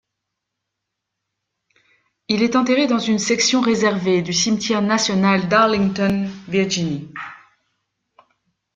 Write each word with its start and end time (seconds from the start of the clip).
Il 2.27 2.41
est 2.41 2.55
enterré 2.55 2.87
dans 2.87 2.97
une 2.97 3.19
section 3.19 3.61
réservée 3.61 4.23
du 4.23 4.33
Cimetière 4.33 4.81
National 4.81 5.47
d’Arlington, 5.47 6.27
Virginie. 6.47 7.07